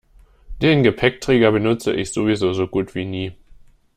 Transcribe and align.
Den 0.63 0.81
Gepäckträger 0.81 1.51
benutze 1.51 1.93
ich 1.93 2.11
sowieso 2.11 2.53
so 2.53 2.65
gut 2.67 2.95
wie 2.95 3.05
nie. 3.05 3.35